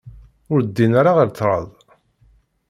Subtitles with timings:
[0.51, 1.67] Ur ddin ara ɣer ṭraḍ